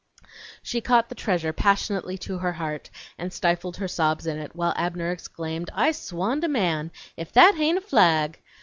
She 0.63 0.81
caught 0.81 1.09
the 1.09 1.13
treasure 1.13 1.53
passionately 1.53 2.17
to 2.25 2.39
her 2.39 2.53
heart 2.53 2.89
and 3.19 3.31
stifled 3.31 3.77
her 3.77 3.87
sobs 3.87 4.25
in 4.25 4.39
it, 4.39 4.55
while 4.55 4.73
Abner 4.75 5.11
exclaimed: 5.11 5.69
"I 5.75 5.91
swan 5.91 6.41
to 6.41 6.47
man, 6.47 6.89
if 7.15 7.31
that 7.33 7.53
hain't 7.53 7.77
a 7.77 7.81
flag! 7.81 8.39